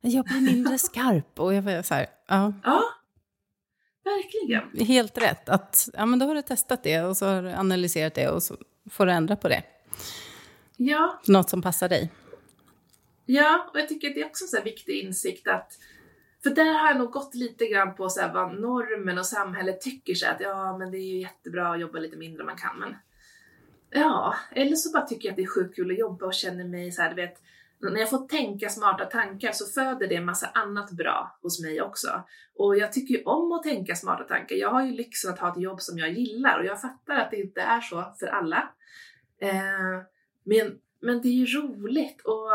[0.00, 1.40] jag blir mindre skarp.
[1.40, 2.82] Och jag var så här, ja, ja,
[4.04, 4.86] verkligen.
[4.86, 5.48] helt rätt.
[5.48, 8.42] Att, ja, men då har du testat det och så har du analyserat det och
[8.42, 8.56] så
[8.90, 9.62] får du ändra på det.
[10.76, 12.10] Ja, Något som passar dig.
[13.26, 15.72] Ja, och jag tycker att det är också en så viktig insikt att
[16.46, 19.80] för där har jag nog gått lite grann på så här vad normen och samhället
[19.80, 22.56] tycker sig att ja, men det är ju jättebra att jobba lite mindre om man
[22.56, 22.96] kan, men
[23.90, 26.64] ja, eller så bara tycker jag att det är sjukt kul att jobba och känner
[26.64, 27.42] mig så här, du vet,
[27.78, 31.82] när jag får tänka smarta tankar så föder det en massa annat bra hos mig
[31.82, 32.22] också.
[32.56, 34.56] Och jag tycker ju om att tänka smarta tankar.
[34.56, 37.30] Jag har ju lyxen att ha ett jobb som jag gillar och jag fattar att
[37.30, 38.68] det inte är så för alla.
[39.40, 40.02] Eh,
[40.44, 42.50] men, men det är ju roligt och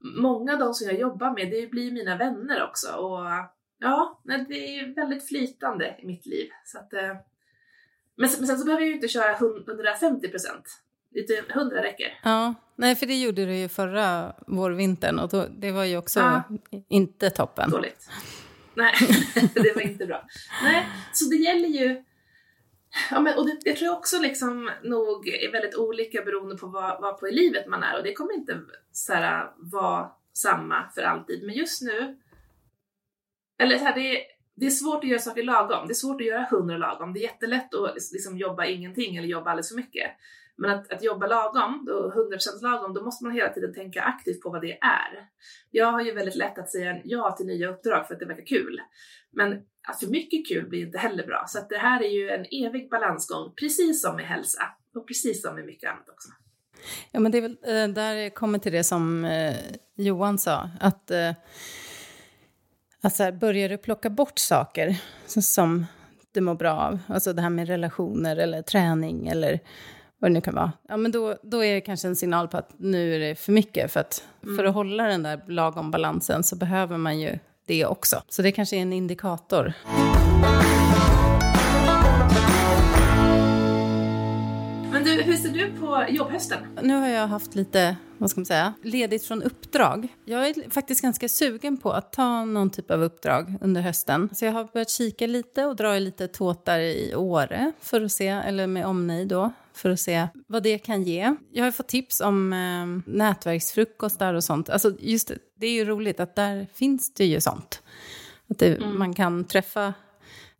[0.00, 2.92] många av de som jag jobbar med, det blir mina vänner också.
[2.92, 3.24] Och
[3.78, 6.48] ja, det är väldigt flytande i mitt liv.
[6.64, 7.16] Så att, eh,
[8.16, 10.64] men, sen- men sen så behöver jag ju inte köra 150 procent.
[11.10, 12.20] Lite 100 räcker.
[12.22, 16.20] Ja, nej, för det gjorde du ju förra vårvintern och då, det var ju också
[16.20, 16.42] Ja.
[16.88, 17.70] inte toppen.
[17.70, 18.10] Dåligt.
[18.74, 18.92] Nej,
[19.54, 20.26] det var inte bra.
[20.62, 22.04] Nej, så det gäller ju
[23.10, 27.00] Ja, men, och det, jag tror också liksom nog är väldigt olika beroende på vad,
[27.00, 28.60] vad på i livet man är och det kommer inte
[28.92, 31.46] så här, vara samma för alltid.
[31.46, 32.16] Men just nu,
[33.58, 34.22] eller så här, det, är,
[34.54, 35.86] det är svårt att göra saker lagom.
[35.86, 37.12] Det är svårt att göra hundra lagom.
[37.12, 40.10] Det är jättelätt att liksom jobba ingenting eller jobba alldeles för mycket.
[40.58, 44.42] Men att, att jobba lagom, då 100% lagom, då måste man hela tiden tänka aktivt
[44.42, 45.28] på vad det är.
[45.70, 48.46] Jag har ju väldigt lätt att säga ja till nya uppdrag för att det verkar
[48.46, 48.80] kul.
[49.30, 51.44] Men att för mycket kul blir inte heller bra.
[51.48, 54.62] Så att det här är ju en evig balansgång, precis som med hälsa.
[54.94, 56.28] Och precis som med mycket annat också.
[57.10, 59.56] Ja, men det är väl eh, där jag kommer till det som eh,
[59.94, 61.32] Johan sa, att, eh,
[63.02, 65.86] alltså här, börjar du plocka bort saker som
[66.32, 69.60] du mår bra av, alltså det här med relationer eller träning eller
[70.26, 72.56] vad det nu kan vara, ja, men då, då är det kanske en signal på
[72.56, 73.92] att nu är det för mycket.
[73.92, 74.24] För att,
[74.56, 78.22] för att hålla den där lagom balansen så behöver man ju det också.
[78.28, 79.72] Så det kanske är en indikator.
[84.92, 86.58] Men du, hur ser du på jobbhösten?
[86.82, 90.08] Nu har jag haft lite, vad ska man säga, ledigt från uppdrag.
[90.24, 94.28] Jag är faktiskt ganska sugen på att ta någon typ av uppdrag under hösten.
[94.32, 98.12] Så jag har börjat kika lite och dra i lite tåtar i Åre för att
[98.12, 101.34] se, eller med omnejd då, för att se vad det kan ge.
[101.52, 104.68] Jag har fått tips om eh, nätverksfrukostar och sånt.
[104.70, 107.82] Alltså just det, det är ju roligt att där finns det ju sånt.
[108.50, 109.94] Att det, man kan träffa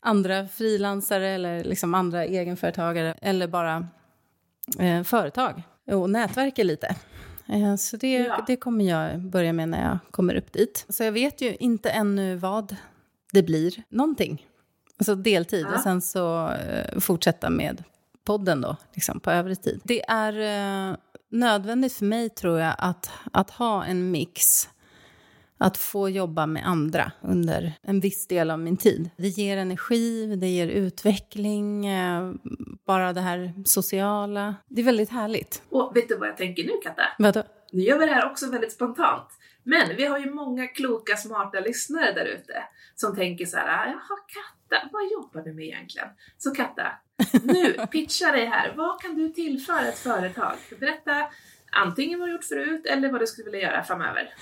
[0.01, 3.89] andra frilansare eller liksom andra egenföretagare eller bara
[4.79, 6.97] eh, företag och nätverka lite.
[7.49, 8.45] Eh, så det, Ja.
[8.47, 10.87] det kommer jag börja med när jag kommer upp dit.
[10.89, 12.77] Så jag vet ju inte ännu vad
[13.33, 13.83] det blir.
[13.89, 14.47] Någonting.
[14.99, 15.75] Alltså deltid Ja.
[15.75, 17.85] och sen så eh, fortsätta med
[18.27, 19.81] podden då, liksom på övrig tid.
[19.85, 20.33] Det är
[20.91, 20.97] eh,
[21.31, 24.69] nödvändigt för mig tror jag att, att ha en mix
[25.59, 29.11] att få jobba med andra under en viss del av min tid.
[29.17, 32.33] Det ger energi, det ger utveckling, eh,
[32.87, 34.55] bara det här sociala.
[34.69, 35.63] Det är väldigt härligt.
[35.71, 37.03] Och vet du vad jag tänker nu Katta?
[37.19, 37.43] Vadå?
[37.73, 39.29] Nu gör vi det här också väldigt spontant.
[39.63, 42.63] Men vi har ju många kloka, smarta lyssnare där ute
[42.95, 44.56] som tänker så här, jaha Katta,
[44.93, 46.09] vad jobbar du med egentligen?
[46.39, 46.87] Så Katta,
[47.43, 48.75] nu pitcha dig här.
[48.77, 50.55] Vad kan du tillföra ett företag?
[50.81, 51.27] Berätta
[51.73, 54.35] antingen vad du gjort förut eller vad du skulle vilja göra framöver.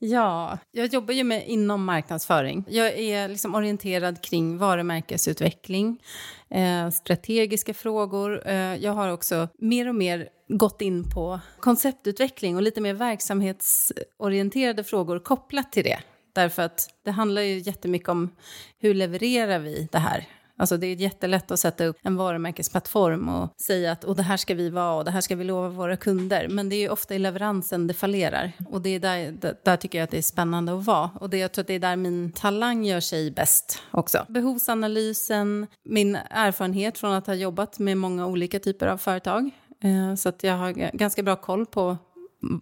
[0.00, 2.64] Ja, jag jobbar ju med inom marknadsföring.
[2.68, 6.02] Jag är liksom orienterad kring varumärkesutveckling,
[6.50, 8.48] eh, strategiska frågor.
[8.48, 14.84] Eh, jag har också mer och mer gått in på konceptutveckling och lite mer verksamhetsorienterade
[14.84, 15.98] frågor kopplat till det.
[16.38, 18.30] Därför att det handlar ju jättemycket om
[18.78, 20.28] hur levererar vi det här?
[20.58, 24.36] Alltså det är jättelätt att sätta upp en varumärkesplattform och säga att och det här
[24.36, 26.48] ska vi vara och det här ska vi lova våra kunder.
[26.48, 28.52] Men det är ju ofta i leveransen det fallerar.
[28.70, 31.10] Och det är där, där, tycker jag att det är spännande att vara.
[31.20, 34.26] Och det, jag tror att det är där min talang gör sig bäst också.
[34.28, 39.50] Behovsanalysen, min erfarenhet från att ha jobbat med många olika typer av företag.
[39.82, 41.96] Eh, så att jag har ganska bra koll på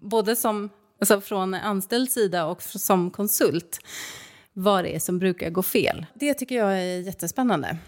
[0.00, 3.80] både som Alltså från anställd sida och som konsult
[4.52, 6.06] vad det är som brukar gå fel.
[6.14, 7.78] Det tycker jag är jättespännande.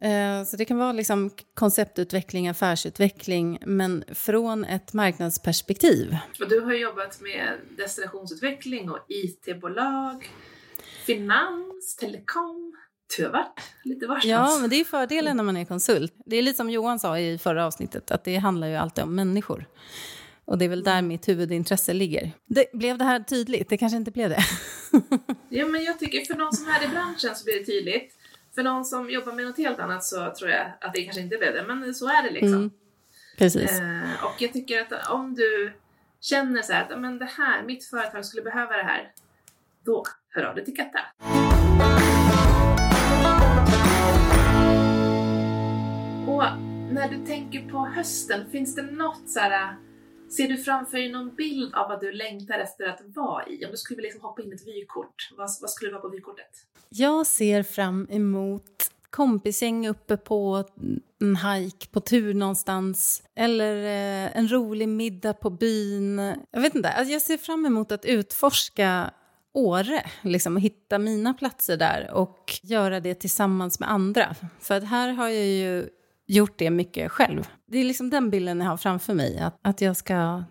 [0.00, 6.16] Eh, så det kan vara liksom konceptutveckling, affärsutveckling, men från ett marknadsperspektiv.
[6.40, 10.30] Och du har jobbat med destinationsutveckling och IT-bolag,
[11.06, 12.76] finans, telekom.
[13.16, 14.30] Du har varit lite varstans.
[14.30, 16.14] Ja, men det är fördelen när man är konsult.
[16.26, 19.14] Det är lite som Johan sa i förra avsnittet, att det handlar ju alltid om
[19.14, 19.66] människor.
[20.44, 22.32] Och det är väl där mitt huvudintresse ligger.
[22.46, 23.68] Det, blev det här tydligt?
[23.68, 24.44] Det kanske inte blev det.
[25.48, 28.14] ja, men jag tycker för någon som är i branschen så blir det tydligt.
[28.54, 31.36] För någon som jobbar med något helt annat så tror jag att det kanske inte
[31.36, 32.54] blev det, men så är det liksom.
[32.54, 32.70] Mm,
[33.38, 33.80] precis.
[33.80, 35.72] Eh, och jag tycker att om du
[36.20, 39.12] känner så här att men det här, mitt företag skulle behöva det här,
[39.84, 41.00] då hör av dig till Katta.
[46.26, 46.44] Och
[46.92, 49.76] när du tänker på hösten, finns det något så här
[50.36, 53.64] Ser du framför dig någon bild av vad du längtar efter att vara i?
[53.64, 56.08] Om du skulle vilja liksom hoppa in ett vykort, vad, vad skulle det vara på
[56.08, 56.66] vykortet?
[56.88, 60.64] Jag ser fram emot kompisgäng uppe på
[61.20, 66.18] en hike på tur någonstans eller eh, en rolig middag på byn.
[66.50, 69.10] Jag vet inte, alltså jag ser fram emot att utforska
[69.56, 74.34] Åre, liksom, och hitta mina platser där och göra det tillsammans med andra.
[74.60, 75.88] För att här har jag ju
[76.26, 77.48] gjort det mycket själv.
[77.66, 80.44] Det är liksom den bilden jag har framför mig, att, att jag ska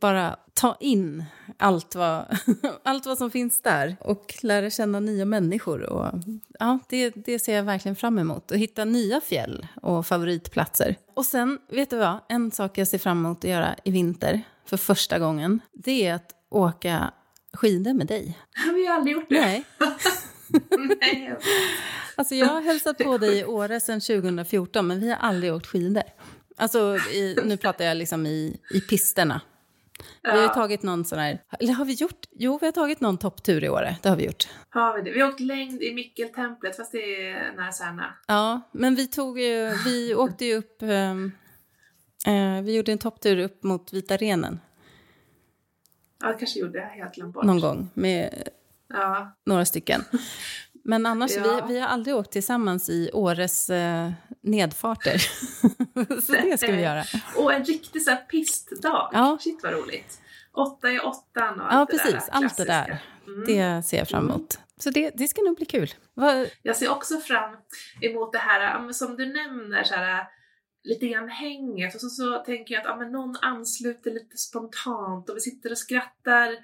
[0.00, 1.24] bara ta in
[1.56, 2.24] allt vad,
[2.82, 5.82] allt vad som finns där och lära känna nya människor.
[5.82, 6.12] Och,
[6.58, 8.50] ja, det, det ser jag verkligen fram emot.
[8.50, 10.96] Och hitta nya fjäll och favoritplatser.
[11.14, 12.18] Och sen, vet du vad?
[12.28, 16.14] En sak jag ser fram emot att göra i vinter för första gången, det är
[16.14, 17.10] att åka
[17.52, 18.38] skidor med dig.
[18.74, 19.40] Vi har aldrig gjort det.
[19.40, 19.64] Nej.
[21.00, 21.36] Nej,
[22.16, 25.66] Alltså jag har hälsat på dig i Åre sedan 2014, men vi har aldrig åkt
[25.66, 26.02] skidor.
[26.56, 29.40] Alltså, i, nu pratar jag liksom i, i pisterna.
[30.22, 30.32] Ja.
[30.32, 32.26] Vi har tagit någon sån här, eller har vi gjort?
[32.30, 34.48] Jo, vi har tagit någon topptur i Åre, det har vi gjort.
[34.68, 35.10] Har vi det?
[35.10, 38.14] Vi har åkt längd i Mickeltemplet, fast det är nära Särna.
[38.26, 41.32] Ja, men vi tog ju, vi åkte ju upp, um,
[42.28, 44.60] uh, vi gjorde en topptur upp mot Vita renen.
[46.20, 47.44] Ja, det kanske gjorde, jag helt glömt bort.
[47.44, 48.48] Någon gång med
[48.92, 49.36] ja.
[49.46, 50.04] några stycken.
[50.84, 51.64] Men annars, ja.
[51.68, 54.10] vi, vi har aldrig åkt tillsammans i Åres eh,
[54.42, 55.18] nedfarter.
[56.20, 57.04] så det ska vi göra.
[57.36, 59.10] Och en riktig så här pistdag.
[59.12, 59.38] Ja.
[59.40, 60.20] Shit vad roligt.
[60.52, 63.02] Åtta i åttan och allt ja, det precis, där allt det där.
[63.26, 63.44] Mm.
[63.46, 64.54] Det ser jag fram emot.
[64.54, 64.66] Mm.
[64.76, 65.94] Så det, det ska nog bli kul.
[66.14, 66.46] Va?
[66.62, 67.56] Jag ser också fram
[68.00, 70.26] emot det här, som du nämner, så här,
[70.84, 75.28] lite grann hänget och så, så tänker jag att ja, men någon ansluter lite spontant
[75.28, 76.56] och vi sitter och skrattar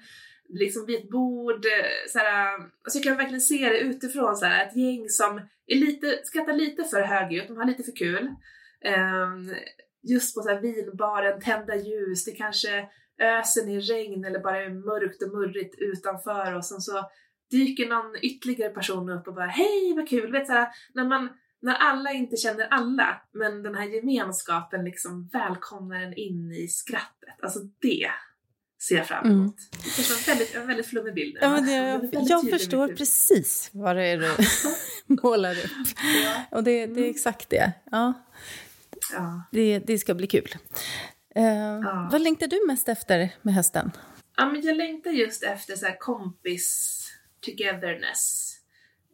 [0.49, 1.65] liksom vid ett bord.
[1.65, 6.19] Eh, såhär, alltså jag kan verkligen se det utifrån, såhär, ett gäng som är lite,
[6.23, 8.27] skrattar lite för högljutt, de har lite för kul.
[8.85, 9.55] Um,
[10.03, 12.87] just på såhär vinbaren, tända ljus, det kanske
[13.21, 17.09] öser ner regn eller bara är mörkt och murrigt utanför och sen så
[17.51, 20.31] dyker någon ytterligare person upp och bara hej vad kul!
[20.31, 21.29] Vet, såhär, när, man,
[21.61, 27.35] när alla inte känner alla men den här gemenskapen liksom välkomnar en in i skrattet.
[27.41, 28.09] Alltså det
[28.87, 29.35] ser jag fram emot.
[29.35, 29.53] Mm.
[29.95, 31.37] Det är en väldigt, en väldigt flummig bild.
[31.41, 34.35] Ja, men det, jag, jag förstår precis vad det är du
[35.21, 35.87] målar upp.
[36.23, 36.57] Ja.
[36.57, 37.09] Och det, det, är mm.
[37.09, 37.71] exakt det.
[37.91, 38.13] Ja.
[39.13, 39.43] ja.
[39.51, 40.55] Det, det ska bli kul.
[41.37, 42.09] Uh, ja.
[42.11, 43.91] Vad längtar du mest efter med hösten?
[44.37, 46.97] Ja, men jag längtar just efter så kompis
[47.45, 48.55] togetherness.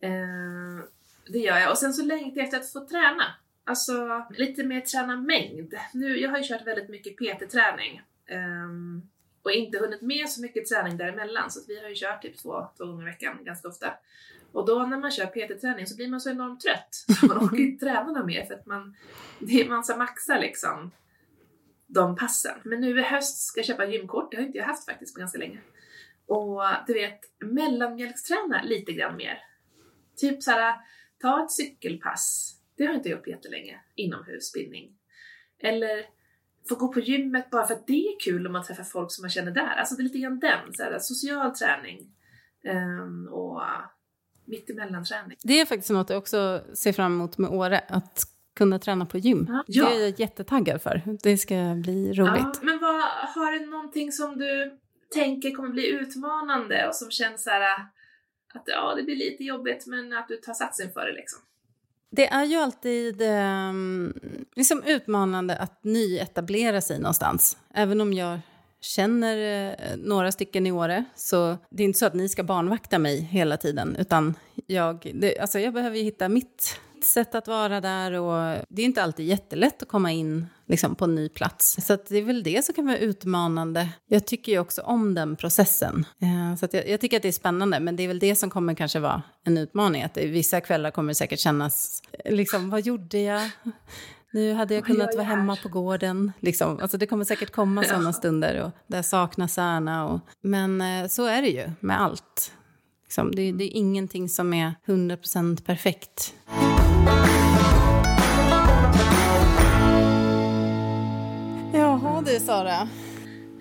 [0.05, 0.83] Uh,
[1.27, 1.71] det gör jag.
[1.71, 3.23] Och sen så längtar jag efter att få träna.
[3.65, 5.73] Alltså lite mer träna mängd.
[5.93, 8.01] Nu, jag har ju kört väldigt mycket PT-träning.
[8.31, 9.09] Um,
[9.43, 12.67] och inte hunnit med så mycket träning däremellan så vi har ju kört typ två,
[12.77, 13.93] två gånger i veckan ganska ofta.
[14.51, 17.59] Och då när man kör PT-träning så blir man så enormt trött så man orkar
[17.59, 18.95] inte träna något mer för att man,
[19.39, 20.91] det, man ska maxa liksom
[21.87, 22.59] de passen.
[22.63, 25.19] Men nu i höst ska jag köpa gymkort, det har inte jag haft faktiskt på
[25.19, 25.59] ganska länge.
[26.25, 29.43] Och du vet, mellanmjölksträna lite grann mer.
[30.15, 30.75] Typ såhär,
[31.21, 32.55] ta ett cykelpass.
[32.75, 33.79] Det har jag inte gjort jättelänge.
[33.95, 34.97] Inomhusspinning.
[35.59, 36.05] Eller
[36.69, 39.21] få gå på gymmet bara för att det är kul om man träffar folk som
[39.21, 39.75] man känner där.
[39.75, 42.09] Alltså det är lite grann den, såhär, social träning.
[42.65, 43.61] Um, och
[44.45, 45.37] mittemellan-träning.
[45.43, 48.23] Det är faktiskt något jag också ser fram emot med Åre, att
[48.55, 49.47] kunna träna på gym.
[49.67, 49.89] Ja.
[49.89, 51.01] Det är jag jättetaggad för.
[51.23, 52.41] Det ska bli roligt.
[52.43, 53.01] Ja, men vad,
[53.35, 54.79] har du någonting som du
[55.13, 57.61] tänker kommer bli utmanande och som känns så här
[58.53, 61.39] att ja, det blir lite jobbigt men att du tar satsen för det liksom?
[62.15, 63.73] Det är ju alltid eh,
[64.55, 67.57] liksom utmanande att nyetablera sig någonstans.
[67.73, 68.39] Även om jag
[68.81, 72.99] känner eh, några stycken i Åre så det är inte så att ni ska barnvakta
[72.99, 74.33] mig hela tiden utan
[74.67, 78.85] jag, det, alltså jag behöver ju hitta mitt sätt att vara där och det är
[78.85, 81.77] inte alltid jättelätt att komma in liksom, på en ny plats.
[81.87, 83.89] Så det är väl det som kan vara utmanande.
[84.07, 86.05] Jag tycker ju också om den processen.
[86.21, 88.49] Eh, så jag, jag, tycker att det är spännande, men det är väl det som
[88.49, 90.03] kommer kanske vara en utmaning.
[90.03, 93.49] Att vissa kvällar kommer säkert kännas, liksom, vad gjorde jag?
[94.33, 96.31] Nu hade jag kunnat vara hemma på gården.
[96.39, 96.79] Liksom.
[96.81, 100.07] Alltså det kommer säkert komma sådana stunder och där jag saknar Särna.
[100.07, 102.53] Och, men eh, så är det ju med allt.
[103.03, 106.33] Liksom, det, det, är ingenting som är 100% perfekt.
[111.73, 112.89] Jaha du Sara.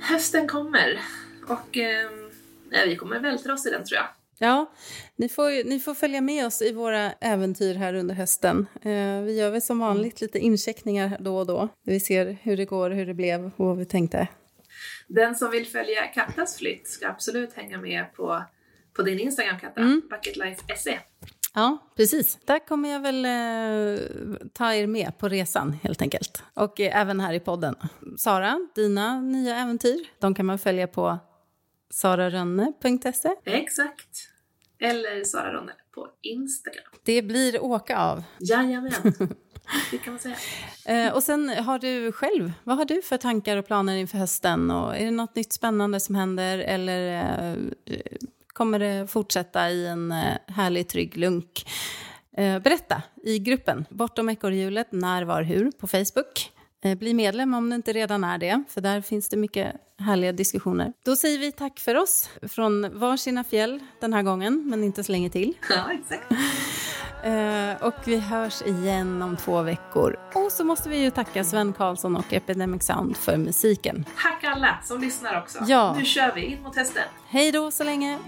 [0.01, 1.01] Hösten kommer
[1.49, 2.11] och eh,
[2.87, 4.07] vi kommer vältra oss i den tror jag.
[4.39, 4.73] Ja,
[5.17, 8.67] ni får, ni får följa med oss i våra äventyr här under hösten.
[8.83, 11.69] Eh, vi gör väl som vanligt lite incheckningar då och då.
[11.83, 14.29] Vi ser hur det går, hur det blev och vad vi tänkte.
[15.09, 18.43] Den som vill följa Kattas flytt ska absolut hänga med på,
[18.93, 19.81] på din Instagram, Katta.
[19.81, 20.03] Mm.
[20.11, 20.99] Bucketlife.se.
[21.55, 22.39] Ja, precis.
[22.45, 24.01] Där kommer jag väl eh,
[24.53, 26.43] ta er med på resan helt enkelt.
[26.55, 27.75] Och eh, även här i podden.
[28.19, 31.19] Sara, dina nya äventyr, de kan man följa på
[31.91, 33.35] sararönne.se.
[33.45, 34.29] Exakt.
[34.79, 36.85] Eller Sara Ronne på Instagram.
[37.05, 38.23] Det blir åka av.
[38.39, 38.93] Jajamän.
[39.91, 40.37] Det kan man säga.
[40.87, 44.71] Eh, och sen har du själv, vad har du för tankar och planer inför hösten?
[44.71, 47.23] Och är det något nytt spännande som händer eller
[47.87, 47.97] eh,
[48.53, 51.67] kommer det fortsätta i en eh, härlig, trygg lunk?
[52.37, 56.53] Eh, berätta i gruppen Bortom ekorrhjulet, när, var, hur på Facebook.
[56.85, 60.33] Eh, bli medlem om du inte redan är det, för där finns det mycket härliga
[60.33, 60.93] diskussioner.
[61.05, 65.13] Då säger vi tack för oss från varsina fjäll den här gången, men inte så
[65.13, 65.55] länge till.
[65.71, 66.25] Ja, exakt.
[67.27, 70.17] Uh, och vi hörs igen om två veckor.
[70.35, 74.05] Och så måste vi ju tacka Sven Karlsson och Epidemic Sound för musiken.
[74.23, 75.59] Tack alla som lyssnar också.
[75.67, 75.95] Ja.
[75.99, 77.03] Nu kör vi in mot hästen.
[77.29, 78.19] Hej då så länge.